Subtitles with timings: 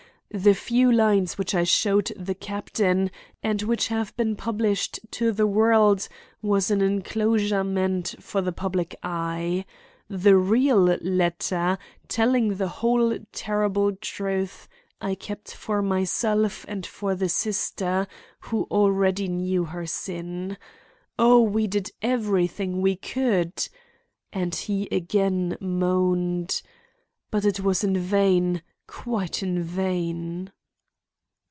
[0.33, 3.11] The few lines which I showed the captain
[3.43, 6.07] and which have been published to the world
[6.41, 9.65] was an inclosure meant for the public eye.
[10.09, 11.77] The real letter,
[12.07, 14.69] telling the whole terrible truth,
[15.01, 18.07] I kept for myself and for the sister
[18.39, 20.55] who already knew her sin.
[21.19, 23.67] Oh, we did everything we could!"
[24.31, 26.61] And he again moaned:
[27.31, 30.51] "But it was in vain; quite in vain."